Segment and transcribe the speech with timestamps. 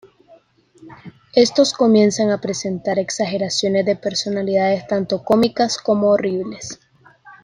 [1.35, 6.79] Estos comienzan a presentar exageraciones de personalidades tanto cómicas como horribles.